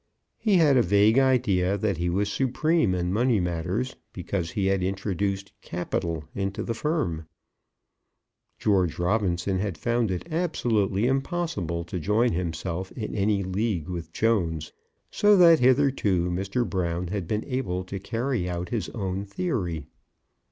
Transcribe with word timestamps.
He 0.39 0.55
had 0.55 0.77
a 0.77 0.81
vague 0.81 1.19
idea 1.19 1.77
that 1.77 1.97
he 1.97 2.09
was 2.09 2.31
supreme 2.33 2.95
in 2.95 3.13
money 3.13 3.39
matters, 3.39 3.95
because 4.13 4.49
he 4.49 4.65
had 4.65 4.81
introduced 4.81 5.51
"capital" 5.61 6.23
into 6.33 6.63
the 6.63 6.73
firm. 6.73 7.27
George 8.57 8.97
Robinson 8.97 9.59
had 9.59 9.77
found 9.77 10.09
it 10.09 10.25
absolutely 10.33 11.05
impossible 11.05 11.83
to 11.83 11.99
join 11.99 12.31
himself 12.31 12.91
in 12.93 13.13
any 13.13 13.43
league 13.43 13.89
with 13.89 14.11
Jones, 14.11 14.73
so 15.11 15.37
that 15.37 15.59
hitherto 15.59 16.31
Mr. 16.31 16.67
Brown 16.67 17.09
had 17.09 17.27
been 17.27 17.45
able 17.45 17.83
to 17.83 17.99
carry 17.99 18.49
out 18.49 18.69
his 18.69 18.89
own 18.95 19.23
theory. 19.23 19.85